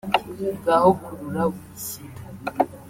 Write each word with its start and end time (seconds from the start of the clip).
Ngaho 0.59 0.89
kurura 1.03 1.43
wishyira 1.51 2.21